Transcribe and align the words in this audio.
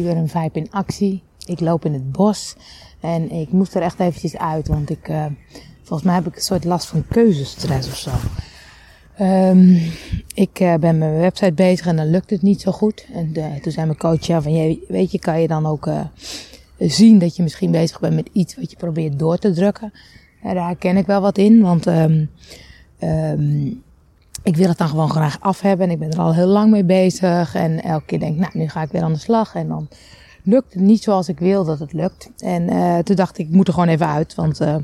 zie 0.00 0.08
weer 0.08 0.22
een 0.22 0.28
vibe 0.28 0.58
in 0.58 0.70
actie. 0.70 1.22
Ik 1.46 1.60
loop 1.60 1.84
in 1.84 1.92
het 1.92 2.12
bos 2.12 2.56
en 3.00 3.30
ik 3.30 3.52
moest 3.52 3.74
er 3.74 3.82
echt 3.82 4.00
eventjes 4.00 4.36
uit, 4.36 4.68
want 4.68 4.90
ik, 4.90 5.08
uh, 5.08 5.26
volgens 5.82 6.02
mij 6.02 6.14
heb 6.14 6.26
ik 6.26 6.36
een 6.36 6.42
soort 6.42 6.64
last 6.64 6.86
van 6.86 7.04
keuzestress 7.08 7.88
of 7.88 7.96
zo. 7.96 8.10
Um, 9.20 9.80
ik 10.34 10.60
uh, 10.60 10.74
ben 10.74 10.98
met 10.98 11.10
mijn 11.10 11.20
website 11.20 11.52
bezig 11.52 11.86
en 11.86 11.96
dan 11.96 12.10
lukt 12.10 12.30
het 12.30 12.42
niet 12.42 12.60
zo 12.60 12.72
goed. 12.72 13.06
En 13.12 13.32
uh, 13.36 13.54
toen 13.54 13.72
zei 13.72 13.86
mijn 13.86 13.98
coach, 13.98 14.26
ja, 14.26 14.42
van, 14.42 14.52
je, 14.52 14.84
weet 14.88 15.10
je, 15.10 15.18
kan 15.18 15.40
je 15.40 15.48
dan 15.48 15.66
ook 15.66 15.88
zien 16.78 17.18
dat 17.18 17.36
je 17.36 17.42
misschien 17.42 17.70
bezig 17.70 18.00
bent 18.00 18.14
met 18.14 18.28
iets 18.32 18.56
wat 18.56 18.70
je 18.70 18.76
probeert 18.76 19.18
door 19.18 19.38
te 19.38 19.52
drukken. 19.52 19.92
En 20.42 20.54
daar 20.54 20.66
herken 20.66 20.96
ik 20.96 21.06
wel 21.06 21.20
wat 21.20 21.38
in, 21.38 21.60
want 21.60 21.86
um, 21.86 22.30
um, 23.00 23.82
ik 24.42 24.56
wil 24.56 24.68
het 24.68 24.78
dan 24.78 24.88
gewoon 24.88 25.10
graag 25.10 25.40
af 25.40 25.60
hebben. 25.60 25.86
En 25.86 25.92
ik 25.92 25.98
ben 25.98 26.10
er 26.10 26.18
al 26.18 26.34
heel 26.34 26.46
lang 26.46 26.70
mee 26.70 26.84
bezig. 26.84 27.54
En 27.54 27.82
elke 27.82 28.04
keer 28.04 28.18
denk 28.18 28.34
ik, 28.34 28.40
nou, 28.40 28.52
nu 28.54 28.68
ga 28.68 28.82
ik 28.82 28.90
weer 28.90 29.02
aan 29.02 29.12
de 29.12 29.18
slag. 29.18 29.54
En 29.54 29.68
dan 29.68 29.88
lukt 30.42 30.72
het 30.72 30.82
niet 30.82 31.02
zoals 31.02 31.28
ik 31.28 31.38
wil 31.38 31.64
dat 31.64 31.78
het 31.78 31.92
lukt. 31.92 32.30
En 32.38 32.72
uh, 32.72 32.98
toen 32.98 33.16
dacht 33.16 33.38
ik, 33.38 33.46
ik 33.46 33.54
moet 33.54 33.66
er 33.66 33.72
gewoon 33.72 33.88
even 33.88 34.06
uit. 34.06 34.34
Want 34.34 34.60
uh, 34.60 34.76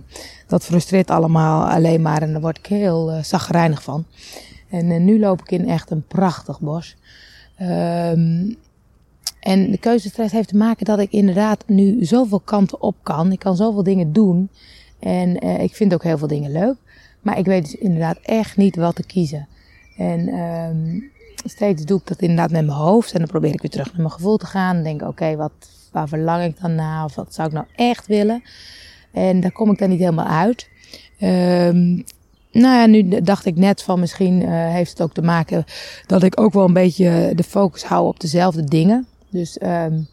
dat 0.47 0.65
frustreert 0.65 1.11
allemaal 1.11 1.69
alleen 1.69 2.03
maar. 2.03 2.23
En 2.23 2.33
daar 2.33 2.41
word 2.41 2.59
ik 2.59 2.67
heel 2.67 3.13
uh, 3.13 3.75
van. 3.75 4.05
En 4.71 5.05
nu 5.05 5.19
loop 5.19 5.41
ik 5.41 5.51
in 5.51 5.69
echt 5.69 5.91
een 5.91 6.07
prachtig 6.07 6.61
bos. 6.61 6.97
Um, 7.61 8.57
en 9.41 9.71
de 9.71 9.79
keuzestress 9.81 10.33
heeft 10.33 10.49
te 10.49 10.57
maken 10.57 10.85
dat 10.85 10.99
ik 10.99 11.13
inderdaad 11.13 11.65
nu 11.67 12.05
zoveel 12.05 12.41
kanten 12.41 12.83
op 12.83 12.97
kan. 13.03 13.33
Ik 13.33 13.39
kan 13.39 13.57
zoveel 13.57 13.83
dingen 13.83 14.13
doen. 14.13 14.51
En 14.99 15.41
ik 15.61 15.75
vind 15.75 15.95
ook 15.95 16.03
heel 16.03 16.19
veel 16.19 16.29
dingen 16.29 16.53
leuk. 16.53 16.77
Maar 17.27 17.39
ik 17.39 17.45
weet 17.45 17.65
dus 17.65 17.75
inderdaad 17.75 18.19
echt 18.23 18.57
niet 18.57 18.77
wat 18.77 18.95
te 18.95 19.07
kiezen. 19.07 19.49
En 19.97 20.29
um, 20.35 21.11
steeds 21.45 21.85
doe 21.85 21.99
ik 21.99 22.07
dat 22.07 22.21
inderdaad 22.21 22.51
met 22.51 22.67
mijn 22.67 22.79
hoofd. 22.79 23.13
En 23.13 23.19
dan 23.19 23.29
probeer 23.29 23.53
ik 23.53 23.61
weer 23.61 23.71
terug 23.71 23.87
naar 23.87 24.01
mijn 24.01 24.11
gevoel 24.11 24.37
te 24.37 24.47
gaan. 24.47 24.77
En 24.77 24.83
denk, 24.83 25.03
oké, 25.03 25.37
wat, 25.37 25.53
waar 25.93 26.09
verlang 26.09 26.45
ik 26.45 26.61
dan 26.61 26.75
naar? 26.75 27.05
Of 27.05 27.15
wat 27.15 27.35
zou 27.35 27.49
ik 27.49 27.55
nou 27.55 27.67
echt 27.77 28.07
willen? 28.07 28.43
En 29.13 29.41
daar 29.41 29.53
kom 29.53 29.71
ik 29.71 29.79
dan 29.79 29.89
niet 29.89 29.99
helemaal 29.99 30.27
uit. 30.27 30.69
Um, 31.21 32.05
nou 32.53 32.77
ja, 32.77 32.87
nu 32.87 33.21
dacht 33.21 33.47
ik 33.47 33.57
net 33.57 33.83
van 33.83 34.01
misschien 34.01 34.41
uh, 34.41 34.49
heeft 34.51 34.91
het 34.91 35.03
ook 35.03 35.15
te 35.15 35.23
maken 35.23 35.65
dat 36.07 36.23
ik 36.23 36.41
ook 36.41 36.53
wel 36.53 36.65
een 36.65 36.73
beetje 36.73 37.33
de 37.35 37.45
focus 37.45 37.85
hou 37.85 38.07
op 38.07 38.21
dezelfde 38.21 38.65
dingen. 38.65 39.07
Dus 39.31 39.61
um, 39.63 40.09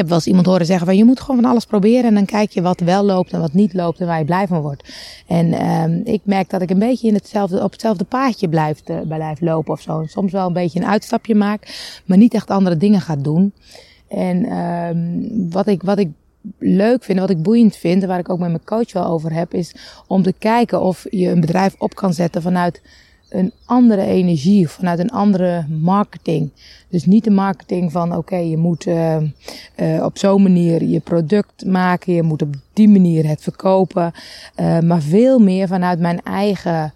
heb 0.00 0.08
wel 0.08 0.18
eens 0.18 0.26
iemand 0.26 0.46
horen 0.46 0.66
zeggen 0.66 0.86
van 0.86 0.96
je 0.96 1.04
moet 1.04 1.20
gewoon 1.20 1.40
van 1.40 1.50
alles 1.50 1.64
proberen 1.64 2.04
en 2.04 2.14
dan 2.14 2.24
kijk 2.24 2.50
je 2.50 2.62
wat 2.62 2.80
wel 2.80 3.04
loopt 3.04 3.32
en 3.32 3.40
wat 3.40 3.52
niet 3.52 3.74
loopt 3.74 4.00
en 4.00 4.06
waar 4.06 4.18
je 4.18 4.24
blij 4.24 4.46
van 4.46 4.60
wordt. 4.60 4.94
En 5.26 5.70
um, 5.70 6.00
ik 6.04 6.20
merk 6.24 6.50
dat 6.50 6.62
ik 6.62 6.70
een 6.70 6.78
beetje 6.78 7.08
in 7.08 7.14
hetzelfde, 7.14 7.62
op 7.62 7.72
hetzelfde 7.72 8.04
paadje 8.04 8.48
blijf, 8.48 8.82
uh, 8.88 9.30
lopen 9.38 9.72
of 9.72 9.80
zo. 9.80 10.04
Soms 10.06 10.32
wel 10.32 10.46
een 10.46 10.52
beetje 10.52 10.80
een 10.80 10.86
uitstapje 10.86 11.34
maak, 11.34 11.90
maar 12.04 12.18
niet 12.18 12.34
echt 12.34 12.50
andere 12.50 12.76
dingen 12.76 13.00
ga 13.00 13.16
doen. 13.16 13.52
En 14.08 14.52
um, 14.58 15.50
wat, 15.50 15.66
ik, 15.66 15.82
wat 15.82 15.98
ik 15.98 16.08
leuk 16.58 17.04
vind, 17.04 17.18
wat 17.18 17.30
ik 17.30 17.42
boeiend 17.42 17.76
vind 17.76 18.04
waar 18.04 18.18
ik 18.18 18.28
ook 18.28 18.38
met 18.38 18.48
mijn 18.48 18.64
coach 18.64 18.92
wel 18.92 19.06
over 19.06 19.32
heb, 19.32 19.54
is 19.54 19.74
om 20.06 20.22
te 20.22 20.34
kijken 20.38 20.80
of 20.80 21.06
je 21.10 21.28
een 21.28 21.40
bedrijf 21.40 21.74
op 21.78 21.94
kan 21.94 22.14
zetten 22.14 22.42
vanuit 22.42 22.82
een 23.30 23.52
andere 23.64 24.04
energie, 24.04 24.68
vanuit 24.68 24.98
een 24.98 25.10
andere 25.10 25.66
marketing. 25.68 26.50
Dus 26.88 27.04
niet 27.04 27.24
de 27.24 27.30
marketing 27.30 27.92
van 27.92 28.16
oké, 28.16 28.36
je 28.36 28.56
moet 28.56 28.86
uh, 28.86 29.16
uh, 29.76 30.04
op 30.04 30.18
zo'n 30.18 30.42
manier 30.42 30.84
je 30.84 31.00
product 31.00 31.64
maken, 31.64 32.14
je 32.14 32.22
moet 32.22 32.42
op 32.42 32.54
die 32.72 32.88
manier 32.88 33.28
het 33.28 33.42
verkopen, 33.42 34.12
uh, 34.56 34.78
maar 34.78 35.02
veel 35.02 35.38
meer 35.38 35.68
vanuit 35.68 35.98
mijn 35.98 36.22
eigen 36.22 36.92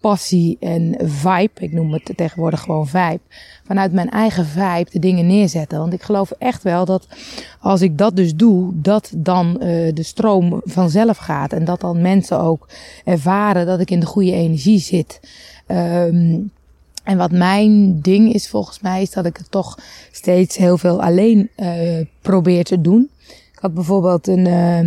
passie 0.00 0.56
en 0.60 0.94
vibe. 0.98 1.50
Ik 1.58 1.72
noem 1.72 1.92
het 1.92 2.12
tegenwoordig 2.16 2.60
gewoon 2.60 2.86
vibe. 2.86 3.20
Vanuit 3.64 3.92
mijn 3.92 4.10
eigen 4.10 4.46
vibe 4.46 4.90
de 4.90 4.98
dingen 4.98 5.26
neerzetten. 5.26 5.78
Want 5.78 5.92
ik 5.92 6.02
geloof 6.02 6.30
echt 6.30 6.62
wel 6.62 6.84
dat 6.84 7.06
als 7.60 7.80
ik 7.82 7.98
dat 7.98 8.16
dus 8.16 8.34
doe, 8.34 8.72
dat 8.74 9.12
dan 9.16 9.54
de 9.94 10.02
stroom 10.02 10.60
vanzelf 10.64 11.16
gaat. 11.16 11.52
En 11.52 11.64
dat 11.64 11.80
dan 11.80 12.02
mensen 12.02 12.40
ook 12.40 12.68
ervaren 13.04 13.66
dat 13.66 13.80
ik 13.80 13.90
in 13.90 14.00
de 14.00 14.06
goede 14.06 14.32
energie 14.32 14.78
zit. 14.78 15.20
Um, 15.68 16.50
en 17.08 17.16
wat 17.16 17.30
mijn 17.30 18.00
ding 18.00 18.34
is 18.34 18.48
volgens 18.48 18.80
mij, 18.80 19.02
is 19.02 19.10
dat 19.10 19.26
ik 19.26 19.36
het 19.36 19.50
toch 19.50 19.78
steeds 20.12 20.56
heel 20.56 20.78
veel 20.78 21.02
alleen 21.02 21.50
uh, 21.56 22.00
probeer 22.20 22.64
te 22.64 22.80
doen. 22.80 23.10
Ik 23.58 23.64
had 23.64 23.74
bijvoorbeeld 23.74 24.26
een, 24.26 24.46
uh, 24.46 24.78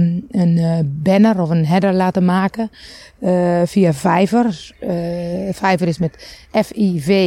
een 0.41 0.57
uh, 0.57 0.77
banner 0.83 1.41
of 1.41 1.49
een 1.49 1.65
header 1.65 1.93
laten 1.93 2.25
maken 2.25 2.71
uh, 3.19 3.61
via 3.65 3.93
Fiverr. 3.93 4.75
Uh, 4.81 4.89
Fiverr 5.53 5.87
is 5.87 5.97
met 5.97 6.41
F-I-V-E-R-R.com. 6.51 7.21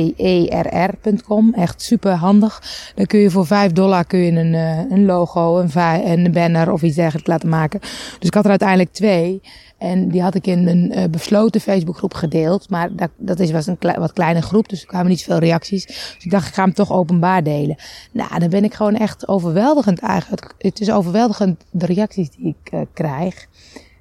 Echt 1.54 1.82
super 1.82 2.12
handig. 2.12 2.62
Dan 2.94 3.06
kun 3.06 3.18
je 3.18 3.30
voor 3.30 3.46
5 3.46 3.72
dollar 3.72 4.04
kun 4.04 4.18
je 4.18 4.32
een, 4.32 4.54
een 4.92 5.04
logo, 5.04 5.58
een, 5.58 5.70
een 6.08 6.32
banner 6.32 6.72
of 6.72 6.82
iets 6.82 6.96
dergelijks 6.96 7.28
laten 7.28 7.48
maken. 7.48 7.80
Dus 7.80 8.28
ik 8.28 8.34
had 8.34 8.44
er 8.44 8.50
uiteindelijk 8.50 8.92
twee. 8.92 9.40
En 9.78 10.08
die 10.08 10.22
had 10.22 10.34
ik 10.34 10.46
in 10.46 10.66
een 10.68 10.98
uh, 10.98 11.04
besloten 11.10 11.60
Facebookgroep 11.60 12.14
gedeeld. 12.14 12.70
Maar 12.70 12.96
dat, 12.96 13.10
dat 13.16 13.40
is, 13.40 13.50
was 13.50 13.66
een 13.66 13.78
wat 13.98 14.12
kleine 14.12 14.42
groep, 14.42 14.68
dus 14.68 14.80
er 14.80 14.86
kwamen 14.86 15.08
niet 15.08 15.20
zoveel 15.20 15.38
reacties. 15.38 15.86
Dus 15.86 16.16
ik 16.18 16.30
dacht, 16.30 16.48
ik 16.48 16.54
ga 16.54 16.62
hem 16.62 16.72
toch 16.72 16.92
openbaar 16.92 17.42
delen. 17.42 17.76
Nou, 18.12 18.38
dan 18.38 18.48
ben 18.48 18.64
ik 18.64 18.74
gewoon 18.74 18.96
echt 18.96 19.28
overweldigend 19.28 19.98
eigenlijk. 19.98 20.54
Het 20.58 20.80
is 20.80 20.90
overweldigend 20.90 21.64
de 21.70 21.86
reacties 21.86 22.30
die 22.30 22.56
ik 22.62 22.72
uh, 22.72 22.80
krijg. 22.92 23.46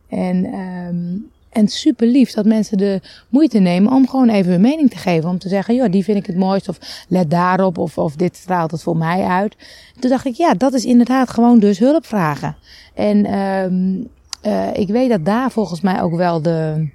En, 0.09 0.45
um, 0.45 1.31
en 1.49 1.67
super 1.67 2.07
lief 2.07 2.31
dat 2.31 2.45
mensen 2.45 2.77
de 2.77 3.01
moeite 3.29 3.59
nemen 3.59 3.91
om 3.91 4.07
gewoon 4.07 4.29
even 4.29 4.51
hun 4.51 4.61
mening 4.61 4.89
te 4.89 4.97
geven. 4.97 5.29
Om 5.29 5.37
te 5.37 5.49
zeggen, 5.49 5.75
joh, 5.75 5.91
die 5.91 6.03
vind 6.03 6.17
ik 6.17 6.25
het 6.25 6.37
mooist. 6.37 6.69
Of 6.69 7.05
let 7.07 7.29
daarop. 7.29 7.77
Of, 7.77 7.97
of 7.97 8.15
dit 8.15 8.35
straalt 8.35 8.71
het 8.71 8.83
voor 8.83 8.97
mij 8.97 9.23
uit. 9.23 9.55
Toen 9.99 10.09
dacht 10.09 10.25
ik, 10.25 10.35
ja, 10.35 10.53
dat 10.53 10.73
is 10.73 10.85
inderdaad 10.85 11.29
gewoon 11.29 11.59
dus 11.59 11.79
hulp 11.79 12.05
vragen. 12.05 12.55
En 12.93 13.39
um, 13.39 14.07
uh, 14.43 14.73
ik 14.73 14.87
weet 14.87 15.09
dat 15.09 15.25
daar 15.25 15.51
volgens 15.51 15.81
mij 15.81 16.01
ook 16.01 16.15
wel 16.15 16.41
de, 16.41 16.89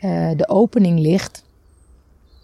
uh, 0.00 0.30
de 0.36 0.48
opening 0.48 0.98
ligt. 0.98 1.44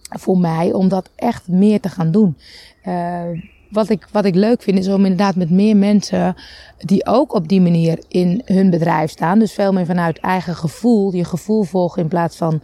Voor 0.09 0.39
mij 0.39 0.73
om 0.73 0.89
dat 0.89 1.11
echt 1.17 1.49
meer 1.49 1.81
te 1.81 1.89
gaan 1.89 2.11
doen. 2.11 2.37
Uh, 2.85 3.23
wat 3.71 3.89
ik, 3.89 4.09
wat 4.13 4.25
ik 4.25 4.35
leuk 4.35 4.63
vind 4.63 4.79
is 4.79 4.89
om 4.89 5.03
inderdaad 5.03 5.37
met 5.37 5.51
meer 5.51 5.77
mensen 5.77 6.35
die 6.79 7.07
ook 7.07 7.35
op 7.35 7.49
die 7.49 7.61
manier 7.61 7.99
in 8.09 8.43
hun 8.45 8.71
bedrijf 8.71 9.11
staan. 9.11 9.39
Dus 9.39 9.53
veel 9.53 9.73
meer 9.73 9.87
vanuit 9.87 10.19
eigen 10.19 10.55
gevoel. 10.57 11.15
Je 11.15 11.25
gevoel 11.25 11.63
volgen 11.63 12.03
in 12.03 12.09
plaats 12.09 12.37
van 12.37 12.63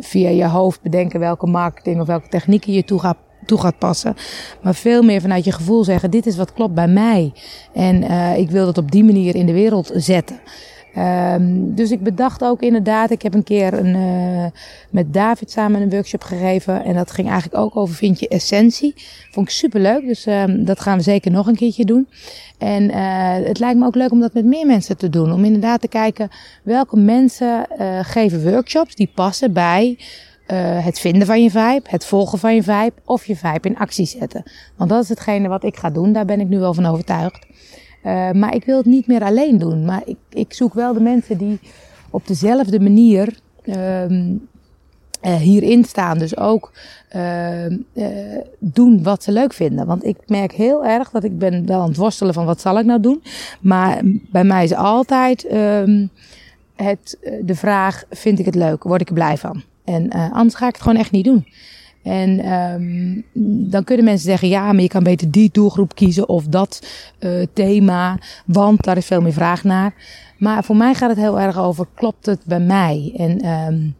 via 0.00 0.28
je 0.28 0.46
hoofd 0.46 0.82
bedenken 0.82 1.20
welke 1.20 1.46
marketing 1.46 2.00
of 2.00 2.06
welke 2.06 2.28
technieken 2.28 2.72
je 2.72 2.84
toe 2.84 3.00
gaat 3.00 3.27
toe 3.46 3.60
gaat 3.60 3.78
passen. 3.78 4.16
Maar 4.62 4.74
veel 4.74 5.02
meer 5.02 5.20
vanuit 5.20 5.44
je 5.44 5.52
gevoel 5.52 5.84
zeggen: 5.84 6.10
dit 6.10 6.26
is 6.26 6.36
wat 6.36 6.52
klopt 6.52 6.74
bij 6.74 6.88
mij. 6.88 7.32
En 7.72 8.02
uh, 8.02 8.38
ik 8.38 8.50
wil 8.50 8.64
dat 8.64 8.78
op 8.78 8.90
die 8.90 9.04
manier 9.04 9.34
in 9.34 9.46
de 9.46 9.52
wereld 9.52 9.90
zetten. 9.94 10.40
Um, 10.98 11.74
dus 11.74 11.90
ik 11.90 12.02
bedacht 12.02 12.44
ook 12.44 12.62
inderdaad, 12.62 13.10
ik 13.10 13.22
heb 13.22 13.34
een 13.34 13.44
keer 13.44 13.72
een, 13.72 13.94
uh, 13.94 14.44
met 14.90 15.14
David 15.14 15.50
samen 15.50 15.80
een 15.80 15.90
workshop 15.90 16.22
gegeven. 16.22 16.84
En 16.84 16.94
dat 16.94 17.10
ging 17.10 17.28
eigenlijk 17.28 17.62
ook 17.62 17.76
over 17.76 17.94
vind 17.94 18.20
je 18.20 18.28
essentie. 18.28 18.94
Vond 19.30 19.46
ik 19.46 19.52
super 19.52 19.80
leuk, 19.80 20.06
dus 20.06 20.26
um, 20.26 20.64
dat 20.64 20.80
gaan 20.80 20.96
we 20.96 21.02
zeker 21.02 21.30
nog 21.30 21.46
een 21.46 21.56
keertje 21.56 21.84
doen. 21.84 22.08
En 22.58 22.82
uh, 22.82 23.46
het 23.46 23.58
lijkt 23.58 23.78
me 23.78 23.86
ook 23.86 23.94
leuk 23.94 24.10
om 24.10 24.20
dat 24.20 24.34
met 24.34 24.44
meer 24.44 24.66
mensen 24.66 24.96
te 24.96 25.08
doen. 25.08 25.32
Om 25.32 25.44
inderdaad 25.44 25.80
te 25.80 25.88
kijken 25.88 26.28
welke 26.62 26.96
mensen 26.96 27.66
uh, 27.80 27.98
geven 28.02 28.50
workshops 28.50 28.94
die 28.94 29.10
passen 29.14 29.52
bij 29.52 29.98
uh, 30.52 30.84
het 30.84 30.98
vinden 30.98 31.26
van 31.26 31.42
je 31.42 31.50
vibe, 31.50 31.82
het 31.82 32.04
volgen 32.04 32.38
van 32.38 32.54
je 32.54 32.62
vibe 32.62 32.92
of 33.04 33.26
je 33.26 33.36
vibe 33.36 33.68
in 33.68 33.76
actie 33.76 34.06
zetten. 34.06 34.42
Want 34.76 34.90
dat 34.90 35.02
is 35.02 35.08
hetgene 35.08 35.48
wat 35.48 35.64
ik 35.64 35.76
ga 35.76 35.90
doen, 35.90 36.12
daar 36.12 36.24
ben 36.24 36.40
ik 36.40 36.48
nu 36.48 36.58
wel 36.58 36.74
van 36.74 36.86
overtuigd. 36.86 37.46
Uh, 38.04 38.30
maar 38.30 38.54
ik 38.54 38.64
wil 38.64 38.76
het 38.76 38.86
niet 38.86 39.06
meer 39.06 39.22
alleen 39.22 39.58
doen. 39.58 39.84
Maar 39.84 40.02
ik, 40.04 40.16
ik 40.30 40.52
zoek 40.52 40.74
wel 40.74 40.92
de 40.92 41.00
mensen 41.00 41.38
die 41.38 41.60
op 42.10 42.26
dezelfde 42.26 42.80
manier 42.80 43.38
uh, 43.64 44.06
hierin 45.20 45.84
staan. 45.84 46.18
Dus 46.18 46.36
ook 46.36 46.72
doen 48.58 49.02
wat 49.02 49.22
ze 49.22 49.32
leuk 49.32 49.52
vinden. 49.52 49.86
Want 49.86 50.04
ik 50.04 50.16
merk 50.26 50.52
heel 50.52 50.84
erg 50.84 51.10
dat 51.10 51.24
ik 51.24 51.38
ben 51.38 51.66
wel 51.66 51.80
aan 51.80 51.88
het 51.88 51.96
worstelen 51.96 52.34
van 52.34 52.44
wat 52.44 52.60
zal 52.60 52.78
ik 52.78 52.84
nou 52.84 53.00
doen. 53.00 53.22
Maar 53.60 54.00
bij 54.30 54.44
mij 54.44 54.64
is 54.64 54.74
altijd 54.74 55.46
ehm, 55.46 56.06
het, 56.76 57.18
de 57.42 57.54
vraag, 57.54 58.04
vind 58.10 58.38
ik 58.38 58.44
het 58.44 58.54
leuk? 58.54 58.82
Word 58.82 59.00
ik 59.00 59.08
er 59.08 59.14
blij 59.14 59.36
van? 59.36 59.62
En 59.88 60.10
anders 60.32 60.54
ga 60.54 60.66
ik 60.66 60.72
het 60.72 60.82
gewoon 60.82 60.98
echt 60.98 61.10
niet 61.10 61.24
doen. 61.24 61.46
En 62.02 62.52
um, 62.52 63.24
dan 63.70 63.84
kunnen 63.84 64.04
mensen 64.04 64.24
zeggen, 64.24 64.48
ja, 64.48 64.72
maar 64.72 64.82
je 64.82 64.88
kan 64.88 65.02
beter 65.02 65.30
die 65.30 65.48
doelgroep 65.52 65.94
kiezen 65.94 66.28
of 66.28 66.44
dat 66.44 66.86
uh, 67.20 67.46
thema, 67.52 68.18
want 68.46 68.84
daar 68.84 68.96
is 68.96 69.06
veel 69.06 69.20
meer 69.20 69.32
vraag 69.32 69.64
naar. 69.64 69.94
Maar 70.38 70.64
voor 70.64 70.76
mij 70.76 70.94
gaat 70.94 71.08
het 71.08 71.18
heel 71.18 71.40
erg 71.40 71.58
over, 71.58 71.86
klopt 71.94 72.26
het 72.26 72.40
bij 72.44 72.60
mij? 72.60 73.12
En 73.16 73.46
um, 73.46 73.94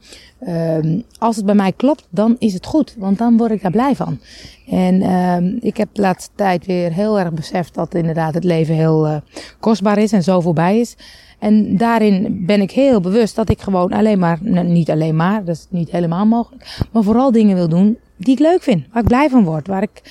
um, 0.49 1.05
als 1.19 1.37
het 1.37 1.44
bij 1.44 1.55
mij 1.55 1.73
klopt, 1.73 2.06
dan 2.11 2.37
is 2.38 2.55
het 2.55 2.67
goed, 2.67 2.94
want 2.99 3.19
dan 3.19 3.37
word 3.37 3.50
ik 3.50 3.62
daar 3.62 3.70
blij 3.70 3.96
van. 3.96 4.20
En 4.69 5.11
um, 5.11 5.58
ik 5.61 5.76
heb 5.76 5.88
de 5.93 6.00
laatste 6.00 6.31
tijd 6.34 6.67
weer 6.67 6.93
heel 6.93 7.19
erg 7.19 7.32
beseft 7.32 7.75
dat 7.75 7.94
inderdaad 7.94 8.34
het 8.34 8.44
leven 8.44 8.75
heel 8.75 9.06
uh, 9.06 9.17
kostbaar 9.61 9.99
is 9.99 10.12
en 10.12 10.23
zo 10.23 10.41
voorbij 10.41 10.81
is. 10.81 10.96
En 11.38 11.76
daarin 11.76 12.43
ben 12.46 12.61
ik 12.61 12.70
heel 12.70 13.00
bewust 13.00 13.37
dat 13.37 13.50
ik 13.50 13.61
gewoon 13.61 13.93
alleen 13.93 14.19
maar, 14.19 14.38
nou, 14.40 14.67
niet 14.67 14.90
alleen 14.90 15.17
maar, 15.17 15.44
dat 15.44 15.56
is 15.56 15.67
niet 15.70 15.90
helemaal 15.90 16.26
mogelijk, 16.26 16.87
maar 16.93 17.02
vooral 17.02 17.32
dingen 17.32 17.56
wil 17.56 17.69
doen 17.69 17.99
die 18.17 18.35
ik 18.35 18.40
leuk 18.40 18.62
vind, 18.62 18.85
waar 18.93 19.02
ik 19.02 19.08
blij 19.08 19.29
van 19.29 19.44
word, 19.44 19.67
waar 19.67 19.82
ik 19.82 20.02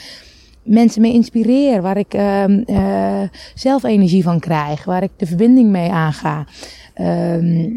mensen 0.63 1.01
mee 1.01 1.13
inspireer, 1.13 1.81
waar 1.81 1.97
ik 1.97 2.13
ehm, 2.13 2.62
eh, 2.65 3.21
zelf 3.56 3.83
energie 3.83 4.24
van 4.24 4.39
krijg, 4.39 4.85
waar 4.85 5.03
ik 5.03 5.12
de 5.18 5.25
verbinding 5.25 5.69
mee 5.69 5.89
aanga. 5.89 6.45
Ehm, 6.94 7.69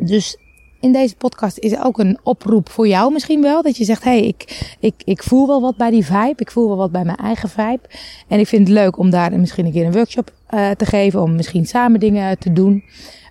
dus 0.00 0.36
in 0.84 0.92
deze 0.92 1.16
podcast 1.16 1.58
is 1.58 1.78
ook 1.78 1.98
een 1.98 2.18
oproep 2.22 2.70
voor 2.70 2.88
jou 2.88 3.12
misschien 3.12 3.42
wel. 3.42 3.62
Dat 3.62 3.76
je 3.76 3.84
zegt, 3.84 4.04
hé, 4.04 4.10
hey, 4.10 4.26
ik, 4.26 4.74
ik, 4.80 4.94
ik 5.04 5.22
voel 5.22 5.46
wel 5.46 5.60
wat 5.60 5.76
bij 5.76 5.90
die 5.90 6.04
vibe. 6.04 6.34
Ik 6.36 6.50
voel 6.50 6.68
wel 6.68 6.76
wat 6.76 6.92
bij 6.92 7.04
mijn 7.04 7.16
eigen 7.16 7.48
vibe. 7.48 7.80
En 8.28 8.38
ik 8.38 8.46
vind 8.46 8.68
het 8.68 8.76
leuk 8.76 8.98
om 8.98 9.10
daar 9.10 9.38
misschien 9.38 9.66
een 9.66 9.72
keer 9.72 9.86
een 9.86 9.92
workshop 9.92 10.30
uh, 10.50 10.70
te 10.70 10.86
geven. 10.86 11.22
Om 11.22 11.34
misschien 11.34 11.66
samen 11.66 12.00
dingen 12.00 12.38
te 12.38 12.52
doen. 12.52 12.84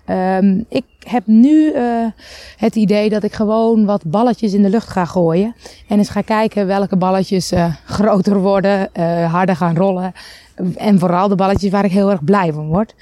Um, 0.10 0.66
ik 0.70 0.84
heb 1.00 1.24
nu 1.26 1.74
uh, 1.74 2.06
het 2.58 2.76
idee 2.76 3.10
dat 3.10 3.24
ik 3.24 3.34
gewoon 3.34 3.86
wat 3.86 4.04
balletjes 4.06 4.54
in 4.54 4.64
de 4.64 4.70
lucht 4.70 4.90
ga 4.90 5.06
gooien. 5.06 5.56
En 5.88 5.98
eens 5.98 6.10
ga 6.10 6.22
kijken 6.22 6.68
welke 6.68 6.96
balletjes 6.96 7.52
uh, 7.52 7.76
groter 7.86 8.40
worden, 8.40 8.90
harder 9.30 9.56
gaan 9.56 9.78
rollen. 9.78 10.14
En 10.76 11.00
vooral 11.00 11.28
de 11.28 11.36
balletjes 11.36 11.72
waar 11.72 11.86
ik 11.86 11.92
heel 11.92 12.12
erg 12.12 12.24
blij 12.24 12.54
van 12.54 12.68
word. 12.68 12.94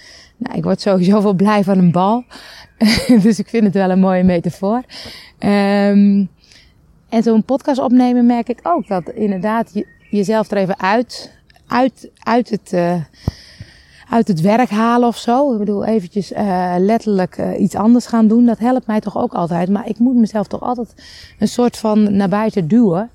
Nou, 0.42 0.58
ik 0.58 0.64
word 0.64 0.82
sowieso 0.82 1.22
wel 1.22 1.34
blij 1.34 1.64
van 1.64 1.78
een 1.78 1.92
bal. 1.92 2.24
dus 3.24 3.40
ik 3.40 3.50
vind 3.50 3.64
het 3.64 3.74
wel 3.74 3.90
een 3.90 4.00
mooie 4.00 4.24
metafoor. 4.24 4.84
Um, 5.40 6.30
en 7.10 7.24
zo'n 7.24 7.44
podcast 7.44 7.80
opnemen 7.80 8.26
merk 8.26 8.50
ik 8.50 8.60
ook 8.64 8.88
dat 8.88 9.10
inderdaad 9.10 9.74
je, 9.74 9.88
jezelf 10.10 10.52
er 10.52 10.58
even 10.58 10.80
uit, 10.80 11.32
uit, 11.68 12.10
uit 12.24 12.50
het 12.50 12.74
uit 14.12 14.28
het 14.28 14.42
werk 14.42 14.70
halen 14.70 15.08
of 15.08 15.18
zo. 15.18 15.52
Ik 15.54 15.60
bedoel, 15.60 15.86
eventjes 15.86 16.32
uh, 16.32 16.76
letterlijk 16.78 17.38
uh, 17.38 17.60
iets 17.60 17.76
anders 17.76 18.06
gaan 18.06 18.28
doen. 18.28 18.46
Dat 18.46 18.60
helpt 18.60 18.88
mij 18.88 19.00
toch 19.00 19.18
ook 19.18 19.34
altijd. 19.34 19.70
Maar 19.70 19.88
ik 19.88 20.00
moet 20.00 20.16
mezelf 20.16 20.48
toch 20.48 20.62
altijd 20.62 20.94
een 21.40 21.48
soort 21.48 21.78
van 21.78 22.16
naar 22.16 22.30
buiten 22.30 22.68
duwen. 22.68 23.10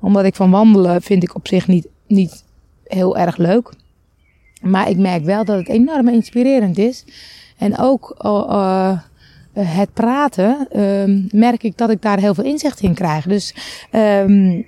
Omdat 0.00 0.24
ik 0.24 0.34
van 0.34 0.50
wandelen 0.50 1.02
vind 1.02 1.22
ik 1.22 1.34
op 1.34 1.46
zich 1.46 1.66
niet, 1.66 1.88
niet 2.06 2.44
heel 2.84 3.16
erg 3.16 3.36
leuk. 3.36 3.72
Maar 4.60 4.88
ik 4.88 4.96
merk 4.96 5.24
wel 5.24 5.44
dat 5.44 5.58
het 5.58 5.68
enorm 5.68 6.08
inspirerend 6.08 6.78
is. 6.78 7.04
En 7.58 7.78
ook 7.78 8.20
uh, 8.24 8.98
het 9.52 9.92
praten 9.92 10.68
merk 11.30 11.62
ik 11.62 11.78
dat 11.78 11.90
ik 11.90 12.02
daar 12.02 12.18
heel 12.18 12.34
veel 12.34 12.44
inzicht 12.44 12.80
in 12.80 12.94
krijg. 12.94 13.26
Dus 13.26 13.54
um, 13.92 14.64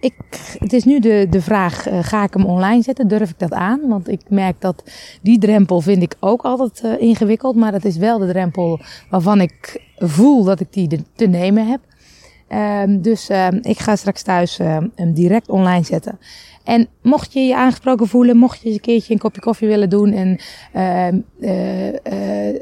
ik, 0.00 0.14
het 0.58 0.72
is 0.72 0.84
nu 0.84 1.00
de, 1.00 1.26
de 1.30 1.40
vraag, 1.40 1.88
uh, 1.88 1.98
ga 2.02 2.22
ik 2.22 2.34
hem 2.34 2.44
online 2.44 2.82
zetten? 2.82 3.08
Durf 3.08 3.30
ik 3.30 3.38
dat 3.38 3.52
aan? 3.52 3.80
Want 3.88 4.08
ik 4.08 4.20
merk 4.28 4.60
dat 4.60 4.82
die 5.22 5.38
drempel 5.38 5.80
vind 5.80 6.02
ik 6.02 6.14
ook 6.20 6.42
altijd 6.42 6.82
uh, 6.84 7.00
ingewikkeld. 7.00 7.56
Maar 7.56 7.72
dat 7.72 7.84
is 7.84 7.96
wel 7.96 8.18
de 8.18 8.26
drempel 8.26 8.80
waarvan 9.10 9.40
ik 9.40 9.82
voel 9.96 10.44
dat 10.44 10.60
ik 10.60 10.72
die 10.72 11.04
te 11.14 11.26
nemen 11.26 11.66
heb. 11.66 11.80
Um, 12.52 13.02
dus 13.02 13.30
uh, 13.30 13.48
ik 13.62 13.78
ga 13.78 13.96
straks 13.96 14.22
thuis 14.22 14.58
uh, 14.58 14.76
hem 14.94 15.12
direct 15.12 15.48
online 15.48 15.84
zetten. 15.84 16.18
En 16.64 16.88
mocht 17.02 17.32
je 17.32 17.40
je 17.40 17.56
aangesproken 17.56 18.06
voelen, 18.06 18.36
mocht 18.36 18.60
je 18.60 18.66
eens 18.66 18.74
een 18.74 18.80
keertje 18.80 19.12
een 19.12 19.18
kopje 19.18 19.40
koffie 19.40 19.68
willen 19.68 19.90
doen 19.90 20.12
en 20.12 20.38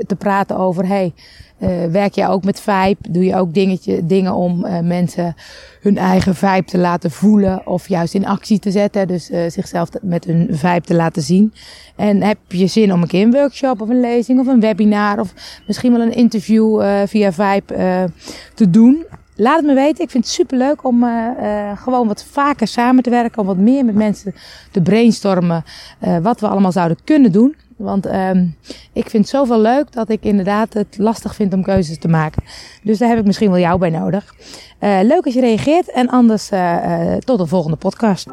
te 0.07 0.17
praten 0.19 0.57
over, 0.57 0.87
hey, 0.87 1.13
uh, 1.59 1.85
werk 1.85 2.15
je 2.15 2.29
ook 2.29 2.45
met 2.45 2.61
vibe? 2.61 3.11
Doe 3.11 3.25
je 3.25 3.37
ook 3.37 3.55
dingetje, 3.55 4.07
dingen 4.07 4.35
om 4.35 4.65
uh, 4.65 4.81
mensen 4.81 5.35
hun 5.81 5.99
eigen 5.99 6.35
vibe 6.35 6.65
te 6.65 6.79
laten 6.79 7.11
voelen 7.11 7.67
of 7.67 7.89
juist 7.89 8.15
in 8.15 8.27
actie 8.27 8.59
te 8.59 8.71
zetten? 8.71 9.07
Dus 9.07 9.31
uh, 9.31 9.41
zichzelf 9.49 9.89
met 10.03 10.25
hun 10.25 10.49
vibe 10.51 10.87
te 10.87 10.95
laten 10.95 11.23
zien. 11.23 11.53
En 11.97 12.23
heb 12.23 12.39
je 12.49 12.67
zin 12.67 12.93
om 12.93 13.03
een 13.03 13.09
keer 13.09 13.23
een 13.23 13.33
workshop 13.33 13.81
of 13.81 13.89
een 13.89 14.01
lezing 14.01 14.41
of 14.41 14.47
een 14.47 14.61
webinar 14.61 15.21
of 15.21 15.35
misschien 15.67 15.93
wel 15.93 16.01
een 16.01 16.15
interview 16.15 16.83
via 17.07 17.33
vibe 17.33 18.11
te 18.55 18.71
doen? 18.71 19.05
Laat 19.37 19.57
het 19.57 19.67
me 19.67 19.75
weten. 19.75 20.05
Ik 20.05 20.11
vind 20.11 20.25
het 20.25 20.33
super 20.33 20.59
leuk 20.59 20.85
om 20.85 21.07
gewoon 21.77 22.07
wat 22.07 22.25
vaker 22.25 22.67
samen 22.67 23.03
te 23.03 23.11
werken. 23.11 23.41
Om 23.41 23.47
wat 23.47 23.57
meer 23.57 23.85
met 23.85 23.95
mensen 23.95 24.35
te 24.71 24.81
brainstormen 24.81 25.65
wat 26.23 26.41
we 26.41 26.49
allemaal 26.49 26.73
zouden 26.73 26.99
kunnen 27.05 27.33
doen. 27.33 27.57
Want 27.77 28.07
um, 28.07 28.57
ik 28.93 29.11
vind 29.11 29.23
het 29.23 29.29
zoveel 29.29 29.61
leuk 29.61 29.93
dat 29.93 30.09
ik 30.09 30.23
inderdaad 30.23 30.73
het 30.75 30.99
lastig 30.99 31.35
vind 31.35 31.53
om 31.53 31.63
keuzes 31.63 31.99
te 31.99 32.09
maken. 32.09 32.43
Dus 32.83 32.99
daar 32.99 33.09
heb 33.09 33.19
ik 33.19 33.25
misschien 33.25 33.51
wel 33.51 33.59
jou 33.59 33.79
bij 33.79 33.91
nodig. 33.91 34.35
Leuk 34.81 35.25
als 35.25 35.35
je 35.35 35.41
reageert 35.41 35.91
en 35.91 36.09
anders 36.09 36.49
tot 37.25 37.39
de 37.39 37.47
volgende 37.47 37.77
podcast. 37.77 38.27